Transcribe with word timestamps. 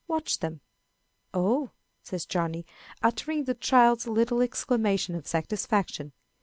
"Watch 0.07 0.39
them!" 0.39 0.61
"Oh!" 1.31 1.69
says 2.01 2.25
Johnny, 2.25 2.65
uttering 3.03 3.43
the 3.43 3.53
child's 3.53 4.07
little 4.07 4.41
exclamation 4.41 5.13
of 5.13 5.27
satisfaction. 5.27 6.11